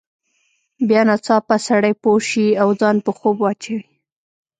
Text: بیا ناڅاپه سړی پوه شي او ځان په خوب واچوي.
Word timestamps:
بیا 0.87 1.01
ناڅاپه 1.07 1.55
سړی 1.67 1.93
پوه 2.01 2.19
شي 2.29 2.45
او 2.61 2.69
ځان 2.79 2.95
په 3.05 3.11
خوب 3.17 3.35
واچوي. 3.39 3.81